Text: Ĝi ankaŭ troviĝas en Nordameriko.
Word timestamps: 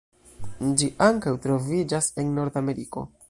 Ĝi 0.81 0.89
ankaŭ 1.09 1.35
troviĝas 1.45 2.09
en 2.23 2.35
Nordameriko. 2.41 3.09